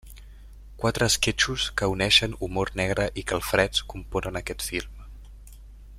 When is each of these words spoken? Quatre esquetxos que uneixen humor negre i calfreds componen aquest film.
Quatre 0.83 1.07
esquetxos 1.11 1.65
que 1.81 1.89
uneixen 1.95 2.33
humor 2.47 2.73
negre 2.81 3.07
i 3.23 3.27
calfreds 3.33 3.87
componen 3.95 4.41
aquest 4.41 4.67
film. 4.71 5.07